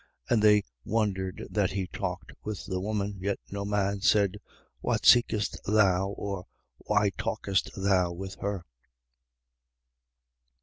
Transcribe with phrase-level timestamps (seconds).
[0.31, 3.17] And they wondered that he talked with the woman.
[3.19, 4.37] Yet no man said:
[4.79, 6.07] What seekest thou?
[6.17, 6.47] Or:
[6.79, 8.65] Why talkest thou with her?